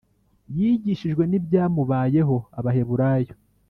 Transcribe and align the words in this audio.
yigishijwe 0.57 1.23
n 1.27 1.33
ibyamubayeho 1.39 2.37
Abaheburayo 2.59 3.33